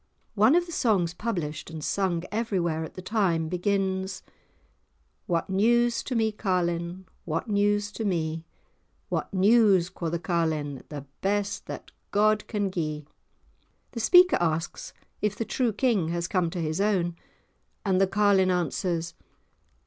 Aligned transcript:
One 0.33 0.55
of 0.55 0.65
the 0.65 0.71
songs 0.71 1.13
published 1.13 1.69
and 1.69 1.83
sung 1.83 2.23
everywhere 2.31 2.83
at 2.83 2.95
the 2.95 3.03
time, 3.03 3.47
begins:— 3.49 4.23
"What 5.27 5.47
news 5.47 6.01
to 6.05 6.15
me, 6.15 6.31
carlin'? 6.31 7.05
What 7.23 7.47
news 7.47 7.91
to 7.91 8.03
me?" 8.03 8.43
"What 9.09 9.31
news!" 9.31 9.89
quo' 9.91 10.09
the 10.09 10.17
carlin', 10.17 10.81
The 10.89 11.05
best 11.21 11.67
that 11.67 11.91
God 12.09 12.47
can 12.47 12.71
gie." 12.71 13.05
The 13.91 13.99
speaker 13.99 14.37
asks 14.41 14.91
if 15.21 15.35
the 15.35 15.45
true 15.45 15.71
king 15.71 16.07
has 16.07 16.27
come 16.27 16.49
to 16.49 16.59
his 16.59 16.81
own, 16.81 17.15
and 17.85 18.01
the 18.01 18.07
carlin' 18.07 18.49
answers. 18.49 19.13